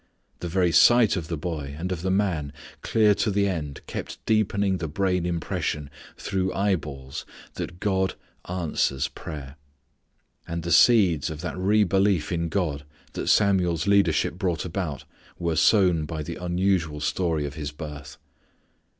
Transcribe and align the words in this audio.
The 0.39 0.47
very 0.47 0.71
sight 0.71 1.15
of 1.15 1.27
the 1.27 1.37
boy 1.37 1.75
and 1.77 1.91
of 1.91 2.01
the 2.01 2.09
man 2.09 2.53
clear 2.81 3.13
to 3.13 3.29
the 3.29 3.47
end 3.47 3.81
kept 3.85 4.17
deepening 4.25 4.79
the 4.79 4.87
brain 4.87 5.27
impression 5.27 5.91
through 6.17 6.51
eyeballs 6.55 7.23
that 7.53 7.79
God 7.79 8.15
answers 8.49 9.07
prayer. 9.07 9.57
And 10.47 10.63
the 10.63 10.71
seeds 10.71 11.29
of 11.29 11.41
that 11.41 11.55
re 11.55 11.83
belief 11.83 12.31
in 12.31 12.49
God 12.49 12.83
that 13.13 13.27
Samuel's 13.27 13.85
leadership 13.85 14.39
brought 14.39 14.65
about 14.65 15.03
were 15.37 15.55
sown 15.55 16.05
by 16.05 16.23
the 16.23 16.37
unusual 16.37 16.99
story 16.99 17.45
of 17.45 17.53
his 17.53 17.71
birth. 17.71 18.17